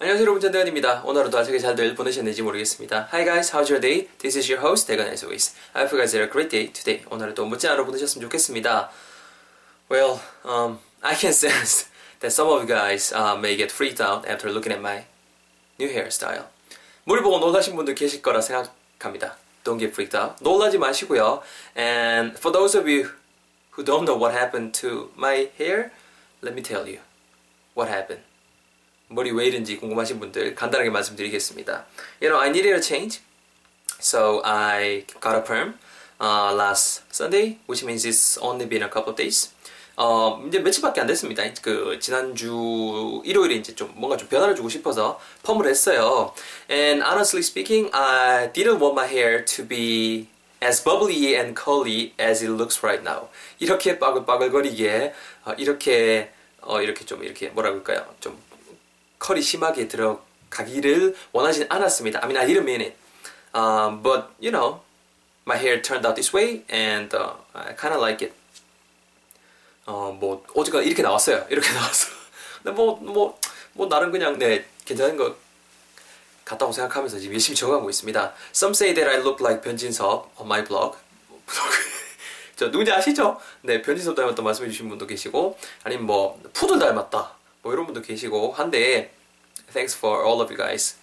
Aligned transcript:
안녕하세요 0.00 0.22
여러분 0.22 0.40
전대건입니다. 0.40 1.02
오늘 1.04 1.20
하루도 1.20 1.36
아직에 1.38 1.58
잘들 1.58 1.94
보내셨는지 1.94 2.40
모르겠습니다. 2.40 3.10
Hi 3.12 3.24
guys, 3.24 3.52
how's 3.52 3.68
your 3.68 3.80
day? 3.80 4.08
This 4.18 4.38
is 4.38 4.50
your 4.50 4.66
host 4.66 4.86
대건 4.86 5.08
as 5.08 5.22
always. 5.22 5.54
I 5.74 5.82
hope 5.82 5.92
you 5.92 6.00
guys 6.00 6.16
had 6.16 6.26
a 6.26 6.30
great 6.30 6.48
day 6.48 6.72
today. 6.72 7.04
오늘 7.10 7.26
하루도 7.26 7.44
멋진 7.44 7.68
하루 7.68 7.84
보내셨으면 7.84 8.22
좋겠습니다. 8.26 8.90
Well, 9.90 10.20
um, 10.42 10.78
I 11.02 11.14
can 11.14 11.34
sense 11.34 11.90
that 12.20 12.32
some 12.32 12.48
of 12.48 12.62
you 12.62 12.66
guys 12.66 13.12
uh, 13.12 13.36
may 13.36 13.56
get 13.56 13.70
freaked 13.70 14.00
out 14.00 14.26
after 14.26 14.48
looking 14.50 14.72
at 14.72 14.80
my 14.80 15.04
new 15.78 15.92
hairstyle. 15.92 16.46
물 17.04 17.22
보고 17.22 17.38
놀라신 17.38 17.76
분들 17.76 17.94
계실 17.94 18.22
거라 18.22 18.40
생각합니다. 18.40 19.36
Don't 19.64 19.78
get 19.78 19.92
freaked 19.92 20.16
out. 20.16 20.42
놀라지 20.42 20.78
마시고요. 20.78 21.42
And 21.76 22.38
for 22.38 22.50
those 22.50 22.74
of 22.74 22.88
you 22.88 23.10
who 23.76 23.84
don't 23.84 24.08
know 24.08 24.16
what 24.16 24.32
happened 24.32 24.72
to 24.80 25.12
my 25.14 25.50
hair, 25.58 25.92
let 26.40 26.54
me 26.54 26.62
tell 26.62 26.88
you 26.88 27.00
what 27.76 27.92
happened. 27.92 28.24
머리 29.07 29.31
왜 29.31 29.45
이런지 29.45 29.77
궁금하신 29.77 30.19
분들 30.19 30.55
간단하게 30.55 30.89
말씀드리겠습니다. 30.89 31.85
You 32.21 32.29
know, 32.31 32.41
I 32.41 32.49
needed 32.49 32.73
a 32.73 32.81
change. 32.81 33.21
So 33.99 34.41
I 34.43 35.05
got 35.21 35.35
a 35.35 35.43
perm 35.43 35.75
uh, 36.19 36.53
last 36.53 37.03
Sunday, 37.11 37.57
which 37.67 37.83
means 37.85 38.05
it's 38.05 38.37
only 38.41 38.67
been 38.67 38.83
a 38.83 38.89
couple 38.89 39.11
of 39.11 39.15
days. 39.15 39.51
어, 39.97 40.43
이제 40.47 40.59
며칠밖에 40.59 40.99
안 40.99 41.07
됐습니다. 41.07 41.43
그, 41.61 41.97
지난주 42.01 43.21
일요일에 43.23 43.55
이제 43.55 43.73
좀 43.75 43.93
뭔가 43.95 44.17
좀 44.17 44.27
변화를 44.27 44.55
주고 44.55 44.67
싶어서 44.67 45.19
펌을 45.43 45.67
했어요. 45.67 46.33
And 46.69 47.01
honestly 47.01 47.39
speaking, 47.39 47.89
I 47.93 48.51
didn't 48.51 48.81
want 48.81 48.93
my 48.99 49.07
hair 49.07 49.45
to 49.45 49.65
be 49.65 50.27
as 50.61 50.83
bubbly 50.83 51.35
and 51.35 51.55
curly 51.55 52.13
as 52.19 52.43
it 52.43 52.51
looks 52.51 52.83
right 52.83 53.07
now. 53.07 53.29
이렇게 53.59 53.97
빠글빠글거리게, 53.97 55.13
어, 55.45 55.53
이렇게, 55.57 56.31
어, 56.61 56.81
이렇게 56.81 57.05
좀, 57.05 57.23
이렇게 57.23 57.47
뭐라 57.49 57.69
그럴까요? 57.71 58.05
좀, 58.19 58.37
컬이 59.19 59.41
심하게 59.41 59.87
들어가기를 59.87 61.15
원하진 61.31 61.65
않았습니다. 61.69 62.19
I 62.23 62.29
mean, 62.29 62.37
I 62.37 62.47
didn't 62.47 62.63
mean 62.63 62.81
it. 62.81 62.95
Um, 63.55 64.03
but, 64.03 64.27
you 64.39 64.51
know, 64.51 64.81
my 65.45 65.57
hair 65.57 65.81
turned 65.81 66.05
out 66.05 66.15
this 66.15 66.33
way 66.35 66.63
and 66.69 67.15
uh, 67.15 67.33
I 67.53 67.73
kind 67.73 67.95
of 67.95 68.01
like 68.01 68.21
it. 68.21 68.35
어, 69.85 70.11
뭐, 70.11 70.43
어제가 70.55 70.81
이렇게 70.81 71.01
나왔어요. 71.01 71.45
이렇게 71.49 71.71
나왔어. 71.71 72.09
근데 72.63 72.75
뭐, 72.75 72.95
뭐, 72.97 73.39
뭐, 73.73 73.87
나름 73.87 74.11
그냥, 74.11 74.37
네, 74.39 74.65
괜찮은 74.83 75.15
것 75.15 75.37
같다고 76.43 76.71
생각하면서 76.71 77.19
지금 77.19 77.33
열심히 77.33 77.55
적어가고 77.55 77.89
있습니다. 77.89 78.33
Some 78.53 78.71
say 78.71 78.93
that 78.93 79.09
I 79.09 79.19
look 79.21 79.43
like 79.43 79.61
변진섭 79.61 80.31
on 80.39 80.47
my 80.47 80.63
blog. 80.63 80.97
저 82.55 82.71
누군지 82.71 82.91
아시죠? 82.91 83.39
네, 83.61 83.81
변진섭 83.81 84.15
닮았다 84.15 84.41
말씀해 84.41 84.69
주신 84.69 84.89
분도 84.89 85.05
계시고, 85.05 85.57
아니면 85.83 86.05
뭐, 86.05 86.41
푸들 86.53 86.79
닮았다. 86.79 87.33
뭐 87.65 87.73
이런 87.73 87.87
분도 87.87 87.99
계시고 88.03 88.51
한데, 88.51 89.11
thanks 89.73 89.97
for 89.97 90.23
all 90.23 90.39
of 90.39 90.53
you 90.53 90.55
guys. 90.55 90.97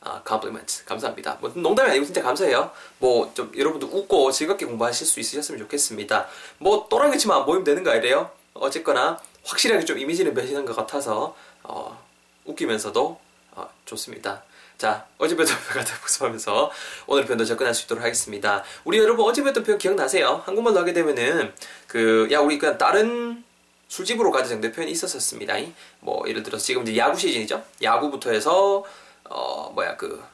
아, 0.00 0.20
compliments. 0.26 0.84
감사합니다. 0.84 1.38
뭐 1.40 1.48
농담이 1.54 1.90
아니고 1.90 2.04
진짜 2.04 2.20
감사해요. 2.22 2.72
뭐 2.98 3.32
좀 3.34 3.52
여러분도 3.56 3.86
웃고 3.86 4.32
즐겁게 4.32 4.66
공부하실 4.66 5.06
수 5.06 5.20
있으셨으면 5.20 5.60
좋겠습니다. 5.60 6.26
뭐 6.58 6.88
또랑이치만 6.90 7.38
안 7.38 7.46
보이면 7.46 7.62
되는 7.62 7.84
거 7.84 7.92
아니래요? 7.92 8.32
어쨌거나 8.54 9.16
확실하게 9.44 9.84
좀 9.84 9.96
이미지는 9.96 10.34
배신한 10.34 10.64
것 10.64 10.74
같아서 10.74 11.36
어, 11.62 12.04
웃기면서도 12.46 13.20
어, 13.52 13.68
좋습니다. 13.84 14.42
자, 14.78 15.06
어제 15.18 15.36
배웠던 15.36 15.56
표현 15.56 15.84
같은 15.84 15.94
복습하면서 16.00 16.72
오늘 17.06 17.24
표현도 17.26 17.44
접근할 17.44 17.72
수 17.72 17.84
있도록 17.84 18.02
하겠습니다. 18.02 18.64
우리 18.82 18.98
여러분 18.98 19.24
어제 19.24 19.40
배웠던 19.40 19.62
표현 19.62 19.78
기억나세요? 19.78 20.42
한국말로 20.46 20.80
하게 20.80 20.92
되면은 20.94 21.54
그 21.86 22.26
야 22.32 22.40
우리 22.40 22.58
그냥 22.58 22.76
다른 22.76 23.44
술집으로 23.92 24.30
가자 24.30 24.48
정도의 24.48 24.72
표현이 24.72 24.90
있었었습니다. 24.92 25.54
뭐 26.00 26.26
예를 26.26 26.42
들어서 26.42 26.64
지금 26.64 26.80
이제 26.80 26.96
야구 26.96 27.18
시즌이죠. 27.18 27.62
야구부터 27.82 28.30
해서 28.30 28.82
어 29.28 29.70
뭐야 29.74 29.98
그 29.98 30.24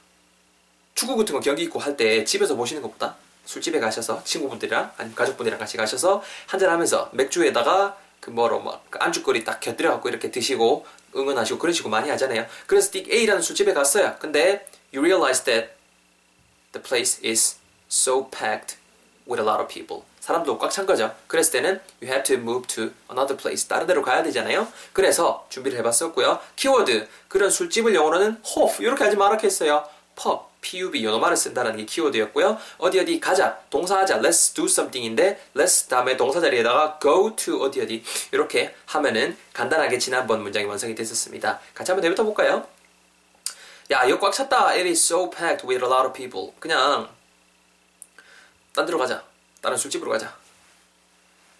축구 0.95 1.17
같은 1.17 1.35
거 1.35 1.41
경기 1.41 1.65
있고 1.65 1.81
할 1.81 1.97
때 1.97 2.23
집에서 2.25 2.55
보시는 2.55 2.81
것보다 2.83 3.17
술집에 3.47 3.81
가셔서 3.81 4.23
친구분들이랑 4.23 4.93
아니면 4.97 5.17
가족분들이랑 5.17 5.59
같이 5.59 5.77
가셔서 5.77 6.23
한잔 6.47 6.71
하면서 6.71 7.11
맥주에다가 7.13 7.99
그 8.21 8.31
뭐로 8.31 8.61
막 8.61 8.85
안주거리 8.93 9.43
딱 9.43 9.59
곁들여 9.59 9.91
갖고 9.91 10.09
이렇게 10.09 10.31
드시고 10.31 10.87
응원하시고 11.17 11.59
그런 11.59 11.73
식으로 11.73 11.91
많이 11.91 12.09
하잖아요. 12.11 12.47
그래서 12.69 12.93
띡 12.93 13.11
A라는 13.11 13.43
술집에 13.43 13.73
갔어요. 13.75 14.15
근데 14.21 14.69
you 14.95 15.03
realize 15.05 15.43
that 15.43 15.71
the 16.71 16.81
place 16.81 17.21
is 17.29 17.57
so 17.91 18.29
packed 18.31 18.79
with 19.29 19.43
a 19.43 19.45
lot 19.45 19.61
of 19.61 19.67
people. 19.67 20.05
사람도 20.29 20.59
꽉 20.59 20.71
찬 20.71 20.85
거죠. 20.85 21.15
그랬을 21.27 21.53
때는 21.53 21.81
you 22.03 22.13
have 22.13 22.23
to 22.23 22.37
move 22.37 22.67
to 22.67 22.91
another 23.11 23.35
place. 23.35 23.67
다른 23.67 23.87
데로 23.87 24.03
가야 24.03 24.23
되잖아요. 24.23 24.69
그래서 24.93 25.47
준비를 25.49 25.79
해봤었고요. 25.79 26.39
키워드 26.55 27.09
그런 27.29 27.49
술집을 27.51 27.95
영어로는 27.95 28.43
hof 28.45 28.83
이렇게 28.83 29.05
하지 29.05 29.17
말라 29.17 29.39
했어요. 29.43 29.89
pub, 30.15 30.41
pub 30.61 31.03
요 31.03 31.19
말을 31.19 31.35
쓴다는 31.35 31.79
게 31.79 31.87
키워드였고요. 31.87 32.59
어디 32.77 33.01
어디 33.01 33.19
가자, 33.19 33.59
동사하자, 33.71 34.21
let's 34.21 34.55
do 34.55 34.67
something인데 34.67 35.41
let's 35.57 35.89
다음에 35.89 36.19
동사 36.19 36.41
자리에다가 36.43 36.99
go 37.01 37.35
to 37.35 37.63
어디 37.63 37.81
어디 37.81 38.05
이렇게 38.31 38.75
하면은 38.85 39.35
간단하게 39.55 39.97
지난번 39.97 40.43
문장이 40.43 40.67
완성이 40.67 40.95
됐었습니다. 40.95 41.59
같이 41.73 41.91
한번 41.91 42.03
내뱉어 42.03 42.23
볼까요? 42.27 42.67
야, 43.93 44.05
이거 44.05 44.19
꽉 44.21 44.35
찼다. 44.35 44.73
It 44.73 44.87
is 44.87 45.03
so 45.03 45.31
packed 45.31 45.67
with 45.67 45.83
a 45.83 45.91
lot 45.91 46.07
of 46.07 46.13
people. 46.13 46.53
그냥 46.59 47.09
딴 48.75 48.85
데로 48.85 48.99
가자. 48.99 49.28
다른 49.61 49.77
술집으로 49.77 50.11
가자. 50.11 50.37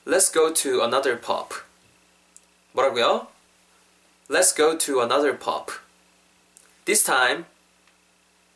Let's 0.07 0.33
go 0.33 0.53
to 0.53 0.83
another 0.83 1.21
pub. 1.21 1.55
뭐라고요? 2.73 3.29
Let's 4.29 4.55
go 4.55 4.77
to 4.77 5.01
another 5.03 5.39
pub. 5.39 5.73
This 6.85 7.05
time, 7.05 7.47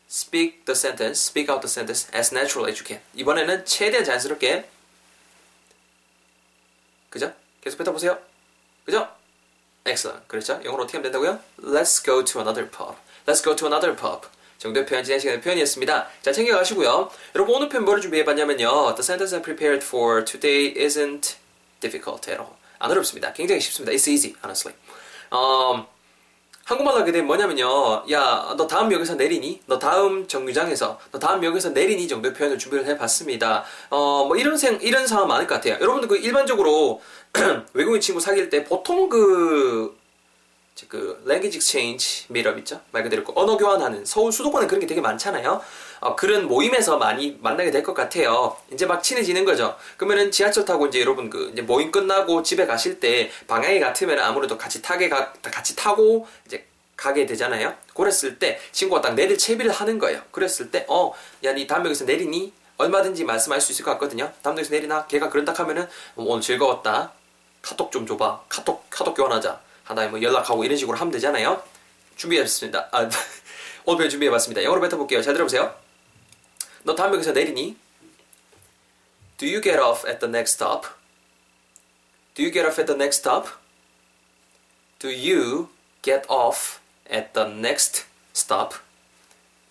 speak 0.09 0.65
the 0.65 0.75
sentence, 0.75 1.19
speak 1.19 1.51
out 1.51 1.61
the 1.61 1.69
sentence 1.69 2.07
as 2.13 2.33
natural 2.33 2.69
as 2.69 2.79
you 2.79 2.87
can. 2.87 3.01
이번에는 3.15 3.65
최대한 3.65 4.05
자연스럽게. 4.05 4.69
그죠? 7.09 7.33
계속 7.61 7.77
뱉어보세요. 7.77 8.19
그죠? 8.85 9.07
Excellent. 9.85 10.27
그렇죠? 10.27 10.59
영어로 10.63 10.83
어떻게 10.83 10.97
하면 10.97 11.11
된다고요? 11.11 11.39
Let's 11.59 12.03
go 12.03 12.23
to 12.23 12.41
another 12.41 12.69
pub. 12.69 12.95
Let's 13.27 13.43
go 13.43 13.55
to 13.55 13.67
another 13.67 13.95
pub. 13.95 14.27
표현 14.71 15.03
지난 15.03 15.19
시간의 15.19 15.41
표현이었습니다. 15.41 16.07
자 16.21 16.31
챙겨가시고요. 16.31 17.09
여러분 17.35 17.55
오늘 17.55 17.67
표현 17.67 17.83
뭐를 17.83 18.01
준비해봤냐면요. 18.01 18.95
The 18.95 18.99
sentence 18.99 19.35
I 19.35 19.41
prepared 19.41 19.85
for 19.85 20.23
today 20.23 20.73
isn't 20.75 21.35
difficult 21.81 22.29
at 22.29 22.39
all. 22.39 22.53
안 22.79 22.91
어렵습니다. 22.91 23.33
굉장히 23.33 23.61
쉽습니다. 23.61 23.93
It's 23.93 24.09
easy, 24.09 24.35
honestly. 24.43 24.75
음, 25.33 25.85
한국말로 26.65 26.99
하게 26.99 27.11
되면 27.11 27.27
뭐냐면요. 27.27 28.05
야, 28.11 28.53
너 28.57 28.67
다음 28.67 28.91
역에서 28.91 29.15
내리니? 29.15 29.61
너 29.65 29.79
다음 29.79 30.27
정류장에서, 30.27 30.99
너 31.11 31.19
다음 31.19 31.43
역에서 31.43 31.69
내리니? 31.69 32.07
정도의 32.07 32.33
표현을 32.33 32.57
준비를 32.57 32.85
해봤습니다. 32.87 33.63
어, 33.89 34.25
뭐 34.25 34.37
이런 34.37 34.57
생, 34.57 34.79
이런 34.81 35.07
상황 35.07 35.27
많을 35.27 35.47
것 35.47 35.55
같아요. 35.55 35.75
여러분들 35.75 36.07
그 36.07 36.17
일반적으로 36.17 37.01
외국인 37.73 38.01
친구 38.01 38.19
사귈 38.19 38.49
때 38.49 38.63
보통 38.63 39.09
그, 39.09 39.97
그 40.87 41.21
language 41.25 41.57
exchange 41.57 42.25
meetup 42.29 42.57
있죠? 42.59 42.81
말 42.91 43.03
그대로 43.03 43.23
그 43.23 43.31
언어 43.35 43.57
교환하는 43.57 44.05
서울 44.05 44.31
수도권에 44.31 44.67
그런 44.67 44.79
게 44.81 44.87
되게 44.87 45.01
많잖아요. 45.01 45.61
어, 46.01 46.15
그런 46.15 46.47
모임에서 46.47 46.97
많이 46.97 47.37
만나게 47.41 47.71
될 47.71 47.83
것 47.83 47.93
같아요. 47.93 48.57
이제 48.71 48.85
막 48.85 49.01
친해지는 49.03 49.45
거죠. 49.45 49.77
그러면은 49.97 50.31
지하철 50.31 50.65
타고 50.65 50.87
이제 50.87 50.99
여러분 50.99 51.29
그 51.29 51.49
이제 51.53 51.61
모임 51.61 51.91
끝나고 51.91 52.43
집에 52.43 52.65
가실 52.65 52.99
때 52.99 53.31
방향이 53.47 53.79
같으면 53.79 54.19
아무래도 54.19 54.57
같이 54.57 54.81
타게 54.81 55.09
가, 55.09 55.31
같이 55.43 55.75
타고 55.75 56.27
이제 56.45 56.65
가게 56.97 57.25
되잖아요. 57.25 57.73
그랬을 57.93 58.39
때 58.39 58.59
친구가 58.71 59.01
딱 59.01 59.13
내릴 59.13 59.37
채비를 59.37 59.71
하는 59.71 59.99
거예요. 59.99 60.21
그랬을 60.31 60.71
때 60.71 60.85
어, 60.89 61.13
야, 61.43 61.53
니 61.53 61.67
다음 61.67 61.85
역에서 61.85 62.05
내리니? 62.05 62.51
얼마든지 62.77 63.23
말씀할 63.23 63.61
수 63.61 63.71
있을 63.71 63.85
것 63.85 63.91
같거든요. 63.91 64.31
다음 64.41 64.57
역에서 64.57 64.71
내리나? 64.73 65.05
걔가 65.07 65.29
그런다 65.29 65.53
하면은 65.53 65.83
어, 66.15 66.23
오늘 66.25 66.41
즐거웠다. 66.41 67.11
카톡 67.61 67.91
좀 67.91 68.05
줘봐. 68.07 68.41
카톡 68.49 68.85
카톡 68.89 69.13
교환하자. 69.13 69.61
하나에 69.83 70.07
뭐 70.07 70.21
연락하고 70.21 70.63
이런 70.63 70.77
식으로 70.77 70.97
하면 70.97 71.11
되잖아요. 71.11 71.63
준비해봤습니다. 72.15 72.89
아, 72.91 73.09
오늘 73.85 74.09
준비해봤습니다. 74.09 74.63
영어로 74.63 74.81
뱉어볼게요. 74.81 75.21
잘 75.21 75.33
들어보세요. 75.33 75.75
너 76.83 76.95
다음 76.95 77.13
역에서 77.13 77.31
내리니? 77.31 77.77
Do 79.37 79.47
you 79.47 79.61
get 79.61 79.79
off 79.79 80.07
at 80.07 80.19
the 80.19 80.29
next 80.29 80.55
stop? 80.55 80.87
Do 82.35 82.43
you 82.43 82.51
get 82.51 82.65
off 82.65 82.79
at 82.79 82.85
the 82.85 82.95
next 82.95 83.19
stop? 83.19 83.49
Do 84.99 85.09
you 85.09 85.69
get 86.01 86.25
off 86.29 86.79
at 87.11 87.33
the 87.33 87.49
next 87.49 88.05
stop? 88.33 88.75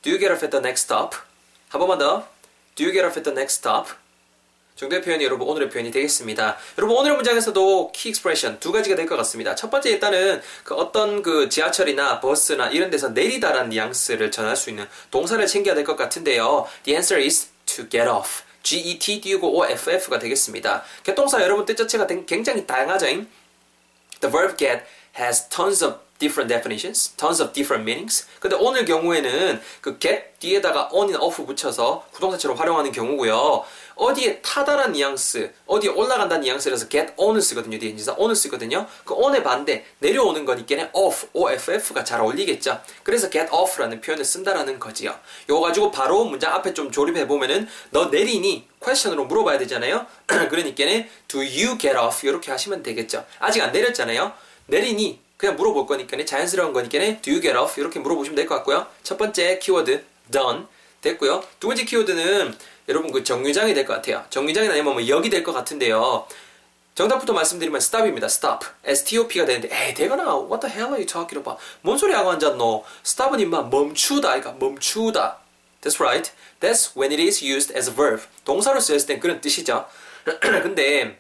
Do 0.03 0.11
you 0.11 0.19
get 0.19 0.31
off 0.31 0.45
at 0.45 0.51
the 0.51 0.61
next 0.61 0.85
stop? 0.85 1.17
한 1.71 1.79
번만 1.79 1.99
더. 1.99 2.29
Do 2.75 2.85
you 2.85 2.93
get 2.93 3.07
off 3.07 3.17
at 3.17 3.25
the 3.25 3.33
next 3.33 3.59
stop? 3.59 4.02
정도의 4.83 5.01
표현이 5.03 5.25
여러분 5.25 5.47
오늘의 5.47 5.71
표현이 5.71 5.93
되겠습니다. 5.93 6.57
여러분 6.77 6.97
오늘의 6.97 7.17
문장에서도 7.17 7.93
key 7.93 8.09
expression 8.09 8.59
두 8.59 8.73
가지가 8.73 8.97
될 8.97 9.07
것 9.07 9.17
같습니다. 9.17 9.55
첫 9.55 9.71
번째 9.71 9.91
일단은 9.91 10.43
그 10.65 10.75
어떤 10.75 11.23
그 11.23 11.49
지하철이나 11.49 12.21
버스나 12.21 12.69
이런 12.69 12.91
데서 12.91 13.11
내리다라는 13.11 13.69
뉘앙스를 13.71 14.33
전할 14.33 14.57
수 14.57 14.71
있는 14.71 14.87
동사를 15.13 15.45
챙겨야 15.47 15.77
될 15.77 15.85
것 15.85 15.95
같은데요. 15.97 16.67
The 16.83 16.97
answer 16.97 17.25
is 17.25 17.49
to 17.67 17.89
get 17.89 18.09
off. 18.09 18.43
G-E-T 18.65 19.21
띄우고 19.21 19.59
O-F-F가 19.61 20.19
되겠습니다. 20.19 20.83
get 21.05 21.17
동사 21.17 21.41
여러분 21.43 21.65
뜻 21.65 21.77
자체가 21.77 22.07
굉장히 22.27 22.67
다양하죠. 22.67 23.07
The 23.07 24.33
verb 24.33 24.57
get 24.57 24.83
has 25.19 25.49
tons 25.49 25.85
of 25.85 25.99
different 26.19 26.49
definitions, 26.49 27.11
tons 27.17 27.43
of 27.43 27.53
different 27.53 27.83
meanings. 27.83 28.29
근데 28.39 28.55
오늘 28.57 28.85
경우에는 28.85 29.61
그 29.81 29.99
get 29.99 30.39
뒤에다가 30.39 30.89
on이나 30.93 31.19
off 31.19 31.45
붙여서 31.45 32.07
부동사처럼 32.13 32.57
활용하는 32.57 32.93
경우고요. 32.93 33.65
어디에 33.95 34.41
타다란 34.41 34.93
뉘앙스, 34.93 35.53
어디에 35.67 35.91
올라간다는 35.91 36.43
뉘앙스라서 36.43 36.89
get 36.89 37.13
on을 37.17 37.41
쓰거든요. 37.41 37.79
뒤에 37.79 37.91
인사 37.91 38.15
on을 38.17 38.35
쓰거든요. 38.35 38.87
그 39.05 39.15
on의 39.15 39.43
반대, 39.43 39.85
내려오는 39.99 40.45
거니까 40.45 40.89
off, 40.93 41.29
OFF가 41.33 42.05
잘 42.05 42.21
어울리겠죠. 42.21 42.81
그래서 43.03 43.31
get 43.31 43.49
off라는 43.53 44.01
표현을 44.01 44.25
쓴다라는 44.25 44.79
거지요. 44.79 45.15
이거 45.45 45.61
가지고 45.61 45.91
바로 45.91 46.25
문장 46.25 46.53
앞에 46.55 46.75
좀 46.75 46.91
조립해보면은 46.91 47.69
너 47.91 48.07
내리니? 48.07 48.69
question으로 48.81 49.27
물어봐야 49.27 49.59
되잖아요. 49.59 50.07
그러니까는 50.27 51.09
do 51.29 51.41
you 51.41 51.79
get 51.79 51.97
off? 51.97 52.27
이렇게 52.27 52.51
하시면 52.51 52.83
되겠죠. 52.83 53.25
아직 53.39 53.63
안 53.63 53.73
내렸잖아요. 53.73 54.33
내리니? 54.67 55.21
그냥 55.37 55.57
물어볼 55.57 55.87
거니까 55.87 56.17
자연스러운 56.25 56.73
거니까 56.73 56.99
do 57.21 57.33
you 57.33 57.41
get 57.41 57.57
off? 57.57 57.81
이렇게 57.81 57.99
물어보시면 57.99 58.37
될 58.37 58.47
것 58.47 58.55
같고요. 58.57 58.87
첫 59.03 59.19
번째 59.19 59.59
키워드 59.59 60.05
done 60.31 60.65
됐고요. 61.03 61.43
두 61.61 61.67
번째 61.69 61.85
키워드는 61.85 62.57
여러분 62.89 63.13
그 63.13 63.23
정류장이 63.23 63.75
될 63.75 63.85
것 63.87 63.95
같아요. 63.95 64.25
정류장이 64.31 64.69
아니면 64.69 64.95
뭐 64.95 65.07
역이 65.07 65.29
될 65.31 65.43
것 65.45 65.53
같은데요. 65.53 66.27
정답부터 66.95 67.33
말씀드리면 67.33 67.79
stop입니다. 67.79 68.27
stop. 68.27 68.67
S-T-O-P가 68.85 69.45
되는데 69.47 69.69
에이 69.73 69.95
대건아 69.95 70.25
what 70.49 70.61
the 70.61 70.71
hell 70.73 70.93
are 70.93 70.97
you 71.01 71.07
talking 71.07 71.39
about? 71.39 71.63
뭔 71.81 71.97
소리 71.99 72.13
하고 72.13 72.31
앉았노? 72.31 72.85
stop은 73.05 73.41
임마 73.41 73.63
멈추다 73.65 74.29
그러니까 74.41 74.53
멈추다. 74.53 75.39
That's 75.81 76.01
right. 76.01 76.31
That's 76.61 76.97
when 76.97 77.11
it 77.13 77.21
is 77.23 77.43
used 77.45 77.75
as 77.77 77.91
a 77.91 77.97
verb. 77.97 78.23
동사로 78.45 78.79
쓰였을 78.81 79.07
땐 79.09 79.21
그런 79.21 79.41
뜻이죠. 79.41 79.87
근데 80.41 81.19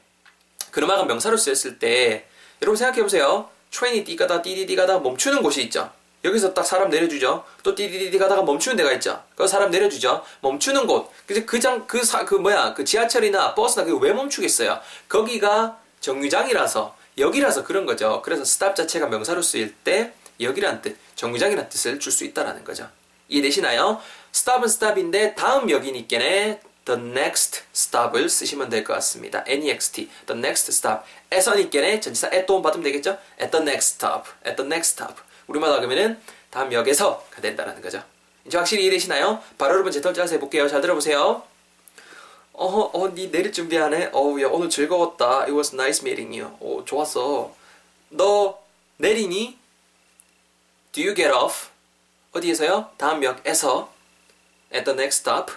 그놈아가 0.70 1.04
명사로 1.04 1.36
쓰였을 1.36 1.78
때 1.78 2.26
여러분 2.60 2.76
생각해 2.76 3.02
보세요. 3.02 3.48
train이 3.72 4.04
띠가다 4.04 4.42
띠디디 4.42 4.76
가다 4.76 4.98
멈추는 5.00 5.42
곳이 5.42 5.62
있죠. 5.62 5.90
여기서 6.24 6.54
딱 6.54 6.64
사람 6.64 6.88
내려주죠. 6.90 7.44
또 7.62 7.74
띠디디디 7.74 8.16
가다가 8.18 8.42
멈추는 8.42 8.76
데가 8.76 8.92
있죠. 8.92 9.22
그 9.34 9.46
사람 9.48 9.70
내려주죠. 9.70 10.22
멈추는 10.40 10.86
곳. 10.86 11.10
그래서 11.26 11.44
그장 11.46 11.86
그 11.86 11.98
사 11.98 12.24
그 12.24 12.34
뭐야 12.36 12.74
그 12.74 12.84
지하철이나 12.84 13.54
버스나 13.54 13.84
그왜 13.84 14.12
멈추겠어요? 14.12 14.78
거기가 15.08 15.78
정류장이라서 16.00 16.96
역이라서 17.18 17.64
그런 17.64 17.86
거죠. 17.86 18.22
그래서 18.22 18.44
stop 18.44 18.76
자체가 18.76 19.06
명사로 19.08 19.42
쓰일 19.42 19.74
때 19.84 20.12
역이란 20.40 20.80
뜻, 20.82 20.96
정류장이란 21.16 21.68
뜻을 21.68 21.98
줄 22.00 22.12
수 22.12 22.24
있다라는 22.24 22.64
거죠. 22.64 22.88
이해되시나요? 23.28 24.00
stop은 24.34 24.64
stop인데 24.64 25.34
다음 25.34 25.70
역이니께네 25.70 26.60
the 26.84 27.00
next 27.00 27.62
stop을 27.74 28.28
쓰시면 28.28 28.68
될 28.68 28.82
것 28.84 28.94
같습니다. 28.94 29.44
next, 29.46 30.08
the 30.26 30.38
next 30.38 30.70
stop. 30.72 31.02
에서니께네 31.30 32.00
전치사 32.00 32.28
at 32.32 32.46
도움 32.46 32.62
받으면 32.62 32.82
되겠죠? 32.84 33.18
at 33.40 33.50
the 33.50 33.62
next 33.62 33.94
stop, 33.96 34.28
at 34.46 34.56
the 34.56 34.66
next 34.66 34.92
stop. 34.94 35.20
우리말로 35.52 35.74
하면은 35.82 36.20
다음 36.50 36.72
역에서가 36.72 37.40
된다는 37.40 37.80
거죠. 37.80 38.02
이제 38.46 38.56
확실히 38.56 38.84
이해되시나요? 38.84 39.42
바로 39.58 39.74
여러분 39.74 39.92
제털 39.92 40.14
짜서 40.14 40.34
해볼게요. 40.34 40.68
잘 40.68 40.80
들어보세요. 40.80 41.42
어허, 42.54 42.90
어, 42.92 43.08
니 43.14 43.30
내릴 43.30 43.52
준비하네? 43.52 44.10
어우, 44.12 44.40
야, 44.42 44.48
오늘 44.48 44.68
즐거웠다. 44.68 45.42
It 45.42 45.52
was 45.52 45.74
nice 45.74 46.02
meeting 46.02 46.38
you. 46.38 46.56
오, 46.60 46.84
좋았어. 46.84 47.54
너 48.10 48.58
내리니? 48.98 49.58
Do 50.92 51.02
you 51.02 51.14
get 51.14 51.32
off? 51.32 51.68
어디에서요? 52.32 52.90
다음 52.96 53.22
역에서. 53.22 53.90
At 54.74 54.84
the 54.84 54.98
next 54.98 55.20
stop. 55.20 55.52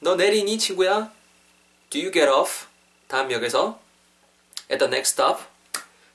너 0.00 0.14
내리니, 0.14 0.58
친구야? 0.58 1.10
Do 1.88 2.00
you 2.00 2.12
get 2.12 2.28
off? 2.30 2.66
다음 3.08 3.30
역에서. 3.32 3.78
At 4.70 4.78
the 4.78 4.88
next 4.88 5.12
stop. 5.14 5.42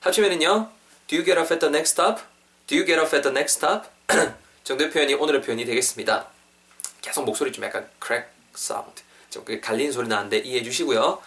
합치면은요. 0.00 0.70
Do 1.08 1.16
you 1.16 1.24
get 1.24 1.38
off 1.38 1.52
at 1.52 1.58
the 1.58 1.68
next 1.68 1.92
stop? 1.92 2.22
Do 2.66 2.74
you 2.76 2.84
get 2.84 2.98
off 3.00 3.14
at 3.14 3.22
the 3.22 3.30
next 3.32 3.58
stop? 3.58 3.86
정도의 4.64 4.90
표현이 4.90 5.14
오늘의 5.14 5.42
표현이 5.42 5.64
되겠습니다. 5.64 6.26
계속 7.00 7.24
목소리 7.24 7.52
좀 7.52 7.64
약간 7.64 7.88
crack 8.04 8.28
sound. 8.56 9.02
좀 9.30 9.44
갈리는 9.60 9.92
소리 9.92 10.08
나는데 10.08 10.38
이해해 10.38 10.62
주시고요. 10.64 11.20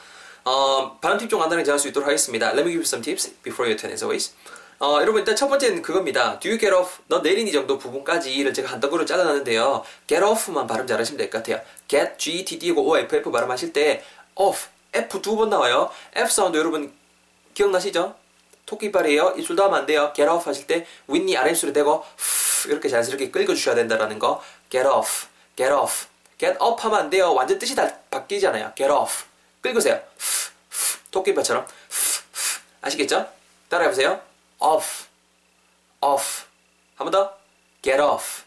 어, 0.43 0.97
발음 0.99 1.17
팁 1.17 1.29
좀 1.29 1.39
간단하게 1.39 1.63
전할 1.63 1.79
수 1.79 1.87
있도록 1.87 2.07
하겠습니다. 2.07 2.47
Let 2.47 2.61
me 2.61 2.71
give 2.71 2.79
you 2.79 2.81
some 2.83 3.01
tips 3.03 3.31
before 3.43 3.69
your 3.69 3.77
turn 3.79 3.91
as 3.93 4.03
always. 4.03 4.33
어, 4.79 4.99
여러분 5.01 5.19
일단 5.21 5.35
첫 5.35 5.47
번째는 5.47 5.81
그겁니다. 5.81 6.39
Do 6.39 6.49
you 6.49 6.59
get 6.59 6.73
off? 6.75 7.01
너 7.07 7.19
내리니 7.19 7.51
정도 7.53 7.77
부분까지를 7.77 8.53
제가 8.53 8.71
한덩으로 8.71 9.05
잘라놨는데요. 9.05 9.85
get 10.07 10.23
off만 10.23 10.67
발음 10.67 10.87
잘하시면 10.87 11.17
될 11.17 11.29
것 11.29 11.37
같아요. 11.43 11.61
get, 11.87 12.17
g, 12.17 12.43
t, 12.43 12.59
d고 12.59 12.89
o, 12.89 12.97
f, 12.97 13.15
f 13.15 13.31
발음하실 13.31 13.71
때 13.71 14.03
off, 14.35 14.67
f 14.93 15.21
두 15.21 15.35
번 15.37 15.49
나와요. 15.49 15.89
f 16.15 16.29
사운드 16.31 16.57
여러분 16.57 16.91
기억나시죠? 17.53 18.15
토끼발이에요. 18.69 19.33
입술 19.37 19.55
도 19.55 19.63
하면 19.63 19.79
안 19.79 19.85
돼요. 19.87 20.13
get 20.15 20.29
off 20.29 20.47
하실 20.47 20.67
때 20.67 20.85
윗니 21.07 21.35
아랫술이 21.35 21.73
되고 21.73 22.05
이렇게 22.67 22.87
자연스럽게 22.87 23.31
끌어주셔야 23.31 23.73
된다라는 23.75 24.19
거. 24.19 24.43
get 24.69 24.87
off, 24.87 25.27
get 25.55 25.73
off. 25.73 26.07
get 26.37 26.57
up 26.63 26.81
하면 26.83 26.99
안 26.99 27.09
돼요. 27.09 27.33
완전 27.33 27.57
뜻이 27.57 27.75
다 27.75 27.91
바뀌잖아요. 28.11 28.73
get 28.77 28.91
off. 28.91 29.25
끌으세요. 29.61 29.99
토끼발처럼. 31.11 31.65
아시겠죠? 32.81 33.27
따라해보세요. 33.69 34.21
off, 34.59 35.05
off. 36.01 36.45
한 36.95 37.09
번 37.09 37.11
더. 37.11 37.37
get 37.81 37.99
off. 37.99 38.43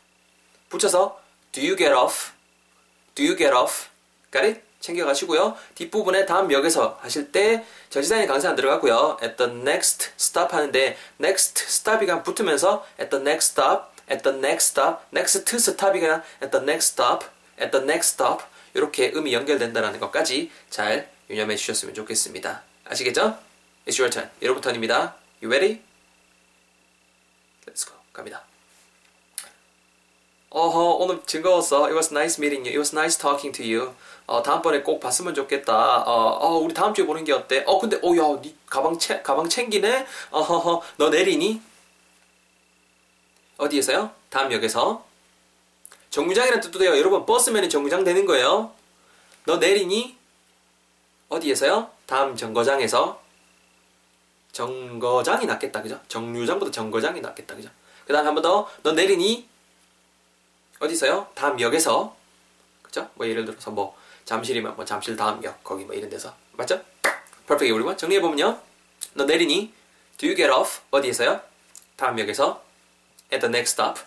붙여서 0.69 1.21
do 1.51 1.61
you 1.61 1.77
get 1.77 1.93
off? 1.93 2.33
do 3.15 3.25
you 3.25 3.37
get 3.37 3.53
off? 3.55 3.89
got 4.31 4.47
it? 4.47 4.63
챙겨가시고요. 4.82 5.56
뒷부분에 5.75 6.26
다음 6.26 6.52
역에서 6.52 6.99
하실 7.00 7.32
때 7.32 7.64
전시사에 7.88 8.26
강세 8.26 8.49
안 8.49 8.56
들어가고요. 8.56 9.19
at 9.23 9.37
the 9.37 9.50
next 9.50 10.11
stop 10.17 10.55
하는데 10.55 10.96
next 11.20 11.64
stop이 11.64 12.05
그냥 12.06 12.23
붙으면서 12.23 12.87
at 13.00 13.11
the 13.11 13.23
next 13.23 13.52
stop, 13.52 13.84
at 14.11 14.23
the 14.23 14.37
next 14.37 14.73
stop, 14.73 15.00
next 15.12 15.44
to 15.44 15.56
stop이 15.56 16.00
그냥 16.00 16.23
at 16.43 16.50
the 16.50 16.62
next 16.62 16.93
stop, 16.93 17.26
at 17.58 17.70
the 17.70 17.82
next 17.82 18.14
stop 18.14 18.44
이렇게 18.75 19.12
음이 19.14 19.32
연결된다는 19.32 19.99
것까지 20.00 20.50
잘 20.69 21.11
유념해 21.31 21.56
주셨으면 21.56 21.94
좋겠습니다. 21.94 22.62
아시겠죠? 22.84 23.38
It's 23.87 23.99
your 23.99 24.11
turn. 24.11 24.31
여러분 24.43 24.62
턴입니다. 24.62 25.17
You 25.43 25.52
ready? 25.52 25.82
Let's 27.67 27.87
go. 27.87 27.94
갑니다. 28.12 28.52
어허 30.55 30.97
오늘 30.97 31.23
즐거웠어. 31.25 31.85
It 31.87 31.95
was 31.95 32.13
nice 32.13 32.39
meeting 32.39 32.69
you. 32.69 32.73
It 32.73 32.79
was 32.79 32.95
nice 32.95 33.19
talking 33.19 33.57
to 33.57 33.65
you. 33.65 33.95
어, 34.27 34.43
다음번에 34.43 34.83
꼭 34.83 35.01
봤으면 35.01 35.35
좋겠다. 35.35 36.03
어, 36.03 36.13
어, 36.13 36.59
우리 36.59 36.75
다음 36.75 36.93
주에 36.93 37.07
보는 37.07 37.25
게 37.25 37.33
어때? 37.33 37.65
어, 37.67 37.79
근데, 37.79 37.97
어, 38.03 38.17
야, 38.17 38.41
니 38.41 38.55
가방 38.67 38.99
채, 38.99 39.23
가방 39.23 39.49
챙기네? 39.49 40.07
어허허, 40.31 40.83
너 40.99 41.09
내리니? 41.09 41.63
어디에서요? 43.57 44.11
다음 44.29 44.53
역에서. 44.53 45.05
정류장이라는 46.11 46.61
뜻도 46.61 46.79
돼요. 46.79 46.99
여러분, 46.99 47.25
버스면은 47.25 47.71
정류장 47.71 48.05
되는 48.05 48.27
거예요. 48.27 48.73
너 49.47 49.56
내리니? 49.56 50.19
어디에서요? 51.31 51.91
다음 52.05 52.37
정거장에서. 52.37 53.23
정거장이 54.53 55.47
낫겠다, 55.47 55.81
그죠? 55.81 55.99
정류장보다 56.09 56.71
정거장이 56.71 57.23
낫겠다, 57.23 57.55
그죠? 57.56 57.71
그 58.06 58.13
다음 58.13 58.27
한번 58.27 58.43
더. 58.43 58.69
너 58.82 58.93
내리니? 58.93 59.52
어디서요? 60.82 61.29
다음 61.34 61.60
역에서. 61.60 62.17
그죠? 62.82 63.08
뭐 63.15 63.27
예를 63.27 63.44
들어서 63.44 63.70
뭐 63.70 63.96
잠실이면 64.24 64.77
뭐 64.77 64.84
잠실 64.84 65.17
다음 65.17 65.43
역 65.44 65.62
거기 65.65 65.84
뭐 65.84 65.94
이런 65.94 66.10
데서 66.10 66.34
맞죠? 66.53 66.81
perfect 67.46 67.67
everyone 67.67 67.96
정리해 67.96 68.20
보면요 68.20 68.58
너 69.15 69.24
내리니 69.24 69.72
do 70.19 70.29
you 70.29 70.36
get 70.36 70.51
off 70.51 70.81
어디에서요? 70.91 71.41
다음 71.96 72.19
역에서 72.19 72.62
at 73.32 73.41
the 73.41 73.48
next 73.48 73.72
stop 73.72 74.01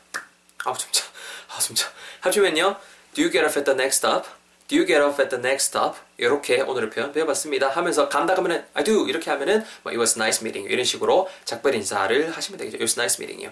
아우 0.65 0.75
숨차 0.75 1.03
아우 1.50 1.60
숨차 1.60 1.89
합치면요 2.22 2.77
do 3.13 3.24
you 3.24 3.32
get 3.32 3.46
off 3.46 3.58
at 3.58 3.65
the 3.65 3.75
next 3.75 3.98
stop 3.98 4.29
do 4.67 4.77
you 4.77 4.86
get 4.86 5.01
off 5.01 5.22
at 5.22 5.29
the 5.29 5.39
next 5.39 5.70
stop 5.70 6.00
이렇게 6.17 6.62
오늘의 6.62 6.89
표현 6.89 7.12
배워봤습니다 7.12 7.70
하면서 7.70 8.08
간다 8.08 8.34
그러면은 8.34 8.65
I 8.74 8.84
do 8.84 9.08
이렇게 9.08 9.29
하면은 9.32 9.65
뭐 9.84 9.91
it 9.91 9.98
was 9.98 10.17
nice 10.17 10.41
meeting 10.41 10.72
이런 10.72 10.86
식으로 10.86 11.29
작별 11.44 11.75
인사를 11.75 12.32
하시면 12.32 12.58
되겠죠 12.58 12.77
it 12.77 12.84
was 12.84 12.98
nice 12.98 13.22
meeting이요 13.22 13.51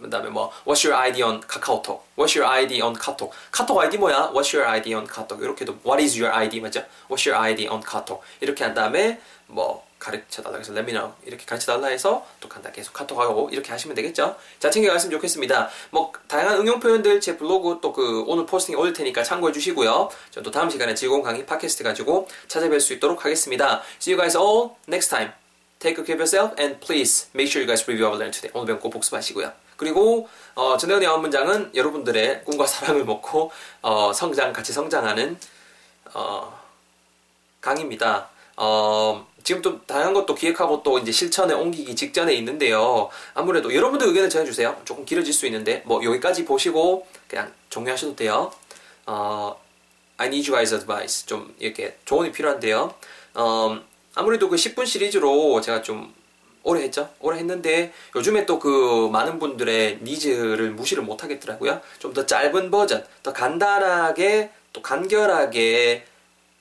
그 0.00 0.10
다음에 0.10 0.28
뭐 0.28 0.50
What's 0.66 0.88
your 0.88 0.94
ID 0.94 1.22
on 1.22 1.40
카카오톡? 1.40 2.06
What's 2.16 2.38
your 2.38 2.46
ID 2.46 2.80
on 2.82 2.94
카톡? 2.94 3.32
카톡 3.50 3.78
아이디 3.78 3.98
뭐야? 3.98 4.32
What's 4.32 4.56
your 4.56 4.68
ID 4.68 4.94
on 4.94 5.06
카톡? 5.06 5.42
이렇게도 5.42 5.78
What 5.84 6.02
is 6.02 6.18
your 6.18 6.34
ID 6.34 6.60
맞죠? 6.60 6.84
What's 7.08 7.28
your 7.30 7.36
ID 7.36 7.68
on 7.68 7.80
카톡? 7.82 8.22
이렇게 8.40 8.64
한 8.64 8.74
다음에 8.74 9.20
뭐 9.46 9.84
가르쳐 10.00 10.42
달라 10.42 10.56
해서 10.56 10.72
let 10.72 10.90
me 10.90 10.92
know 10.92 11.12
이렇게 11.24 11.44
가르쳐 11.44 11.72
달라 11.72 11.88
해서 11.88 12.26
또 12.40 12.48
간다 12.48 12.72
계속 12.72 12.92
카톡하고 12.94 13.50
이렇게 13.52 13.70
하시면 13.70 13.94
되겠죠 13.94 14.34
자 14.58 14.70
챙겨갔으면 14.70 15.12
좋겠습니다 15.12 15.68
뭐 15.90 16.10
다양한 16.26 16.56
응용 16.58 16.80
표현들 16.80 17.20
제 17.20 17.36
블로그 17.36 17.78
또 17.82 17.92
그 17.92 18.24
오늘 18.26 18.46
포스팅 18.46 18.78
올릴 18.78 18.94
테니까 18.94 19.22
참고해 19.22 19.52
주시고요 19.52 20.08
전또 20.30 20.50
다음 20.50 20.70
시간에 20.70 20.94
즐거운 20.94 21.22
강의 21.22 21.44
팟캐스트 21.44 21.84
가지고 21.84 22.28
찾아뵐 22.48 22.80
수 22.80 22.94
있도록 22.94 23.24
하겠습니다 23.24 23.82
See 24.00 24.14
you 24.14 24.20
guys 24.20 24.36
all 24.36 24.76
next 24.88 25.10
time 25.10 25.32
Take 25.80 25.96
good 25.96 26.06
care 26.06 26.16
of 26.16 26.20
yourself 26.20 26.54
and 26.58 26.80
please 26.80 27.28
make 27.34 27.50
sure 27.50 27.60
you 27.60 27.66
guys 27.66 27.84
review 27.86 28.06
our 28.06 28.16
learn 28.16 28.32
today 28.32 28.50
오늘 28.54 28.68
배운 28.68 28.80
꼭 28.80 28.90
복습하시고요 28.90 29.69
그리고 29.80 30.28
어, 30.54 30.76
전대훈의 30.76 31.06
영어 31.06 31.16
문장은 31.16 31.70
여러분들의 31.74 32.44
꿈과 32.44 32.66
사랑을 32.66 33.06
먹고 33.06 33.50
어, 33.80 34.12
성장 34.12 34.52
같이 34.52 34.74
성장하는 34.74 35.38
어, 36.12 36.60
강의입니다. 37.62 38.28
어, 38.58 39.26
지금 39.42 39.62
또 39.62 39.80
다양한 39.86 40.12
것도 40.12 40.34
기획하고 40.34 40.82
또 40.82 40.98
이제 40.98 41.10
실천에 41.10 41.54
옮기기 41.54 41.96
직전에 41.96 42.34
있는데요. 42.34 43.08
아무래도 43.32 43.74
여러분들 43.74 44.06
의견을 44.08 44.28
전해주세요. 44.28 44.82
조금 44.84 45.06
길어질 45.06 45.32
수 45.32 45.46
있는데 45.46 45.82
뭐 45.86 46.04
여기까지 46.04 46.44
보시고 46.44 47.06
그냥 47.26 47.50
종료하셔도 47.70 48.16
돼요. 48.16 48.52
어, 49.06 49.58
I 50.18 50.26
need 50.26 50.46
you 50.50 50.56
guys 50.56 50.74
advice. 50.74 51.24
좀 51.24 51.54
이렇게 51.58 51.96
조언이 52.04 52.32
필요한데요. 52.32 52.94
어, 53.32 53.80
아무래도 54.14 54.50
그 54.50 54.56
10분 54.56 54.84
시리즈로 54.86 55.58
제가 55.62 55.80
좀 55.80 56.12
오래 56.62 56.82
했죠. 56.82 57.08
오래 57.20 57.38
했는데 57.38 57.92
요즘에 58.14 58.44
또 58.46 58.58
그 58.60 59.08
많은 59.10 59.38
분들의 59.38 60.00
needs를 60.02 60.70
무시를 60.72 61.02
못 61.02 61.22
하겠더라고요. 61.22 61.80
좀 61.98 62.12
더 62.12 62.26
짧은 62.26 62.70
버전, 62.70 63.04
더 63.22 63.32
간단하게 63.32 64.50
또 64.72 64.82
간결하게 64.82 66.04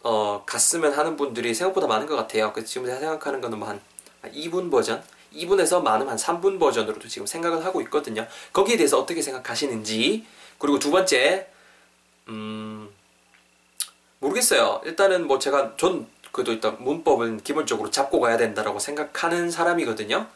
어, 0.01 0.43
갔으면 0.45 0.93
하는 0.93 1.17
분들이 1.17 1.53
생각보다 1.53 1.87
많은 1.87 2.07
것 2.07 2.15
같아요. 2.15 2.53
그래서 2.53 2.69
지금 2.69 2.87
제가 2.87 2.99
생각하는 2.99 3.41
거는 3.41 3.59
뭐한 3.59 3.81
2분 4.23 4.71
버전? 4.71 5.03
2분에서 5.33 5.81
많으면 5.83 6.09
한 6.11 6.17
3분 6.17 6.59
버전으로도 6.59 7.07
지금 7.07 7.27
생각을 7.27 7.63
하고 7.65 7.81
있거든요. 7.81 8.25
거기에 8.53 8.77
대해서 8.77 8.97
어떻게 8.99 9.21
생각하시는지. 9.21 10.25
그리고 10.57 10.79
두 10.79 10.89
번째, 10.89 11.47
음, 12.29 12.89
모르겠어요. 14.19 14.81
일단은 14.85 15.27
뭐 15.27 15.37
제가, 15.37 15.75
전 15.77 16.07
그래도 16.31 16.51
일단 16.51 16.77
문법은 16.79 17.41
기본적으로 17.43 17.89
잡고 17.91 18.19
가야 18.19 18.37
된다라고 18.37 18.79
생각하는 18.79 19.51
사람이거든요. 19.51 20.27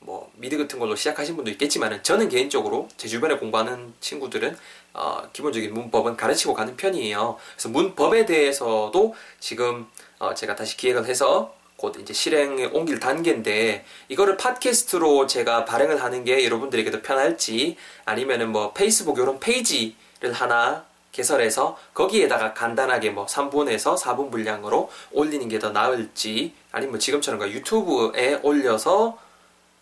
뭐 0.00 0.30
미드 0.34 0.58
같은 0.58 0.78
걸로 0.78 0.94
시작하신 0.94 1.34
분도 1.34 1.50
있겠지만은 1.52 2.02
저는 2.02 2.28
개인적으로 2.28 2.88
제 2.96 3.08
주변에 3.08 3.36
공부하는 3.38 3.94
친구들은 4.00 4.56
어, 4.92 5.22
기본적인 5.32 5.72
문법은 5.72 6.16
가르치고 6.16 6.52
가는 6.52 6.76
편이에요. 6.76 7.38
그래서 7.54 7.68
문법에 7.70 8.26
대해서도 8.26 9.14
지금 9.40 9.86
어, 10.18 10.34
제가 10.34 10.56
다시 10.56 10.76
기획을 10.76 11.06
해서 11.06 11.54
곧 11.76 11.98
이제 11.98 12.12
실행에 12.12 12.66
옮길 12.66 13.00
단계인데 13.00 13.84
이거를 14.08 14.36
팟캐스트로 14.36 15.26
제가 15.26 15.64
발행을 15.64 16.02
하는 16.02 16.24
게 16.24 16.44
여러분들에게도 16.44 17.02
편할지 17.02 17.76
아니면은 18.04 18.52
뭐 18.52 18.72
페이스북 18.72 19.18
이런 19.18 19.40
페이지를 19.40 20.32
하나 20.32 20.84
개설해서 21.14 21.78
거기에다가 21.94 22.52
간단하게 22.52 23.10
뭐 23.10 23.24
3분에서 23.26 23.96
4분 23.96 24.30
분량으로 24.30 24.90
올리는 25.12 25.48
게 25.48 25.54
더 25.58 25.70
나을지 25.70 26.52
아니면 26.72 26.98
지금처럼 26.98 27.38
그 27.40 27.48
유튜브에 27.50 28.40
올려서 28.42 29.16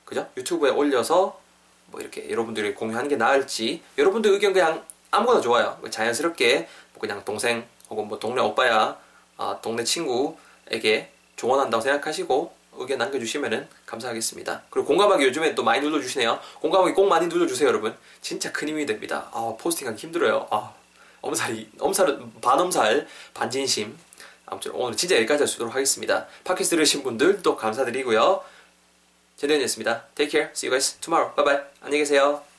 그죠? 0.05 0.29
유튜브에 0.37 0.71
올려서 0.71 1.41
뭐 1.87 2.01
이렇게 2.01 2.31
여러분들이 2.31 2.75
공유하는 2.75 3.09
게 3.09 3.17
나을지 3.17 3.83
여러분들 3.97 4.31
의견 4.33 4.53
그냥 4.53 4.85
아무거나 5.11 5.41
좋아요. 5.41 5.79
자연스럽게 5.91 6.69
뭐 6.93 7.01
그냥 7.01 7.25
동생 7.25 7.65
혹은 7.89 8.07
뭐 8.09 8.19
동네 8.19 8.43
오빠야 8.43 8.99
아, 9.39 9.59
동네 9.62 9.83
친구에게 9.85 11.11
조언한다고 11.37 11.81
생각하시고 11.81 12.53
의견 12.77 12.99
남겨주시면 12.99 13.69
감사하겠습니다. 13.87 14.62
그리고 14.71 14.87
공감하기 14.89 15.25
요즘에 15.25 15.55
또 15.55 15.62
많이 15.65 15.81
눌러주시네요. 15.81 16.39
공감하기 16.61 16.95
꼭 16.95 17.07
많이 17.07 17.27
눌러주세요, 17.27 17.69
여러분. 17.69 17.95
진짜 18.21 18.53
큰 18.53 18.69
힘이 18.69 18.87
됩니다. 18.87 19.29
아, 19.33 19.55
포스팅하기 19.59 19.99
힘들어요. 19.99 20.47
아, 20.51 20.73
엄살이, 21.23 21.71
엄살, 21.79 22.19
반엄살, 22.43 23.07
반진심. 23.33 23.97
아무튼 24.47 24.73
오늘 24.75 24.97
진짜 24.97 25.17
여기까지 25.17 25.45
하도록 25.45 25.75
하겠습니다. 25.75 26.26
팟캐스트 26.45 26.76
들으신 26.76 27.02
분들도 27.02 27.57
감사드리고요. 27.57 28.45
제대현이었습니다. 29.37 30.05
Take 30.14 30.31
care. 30.31 30.50
See 30.55 30.69
you 30.69 30.79
guys 30.79 30.99
tomorrow. 31.00 31.35
Bye 31.35 31.45
bye. 31.45 31.67
안녕히 31.81 32.00
계세요. 32.00 32.51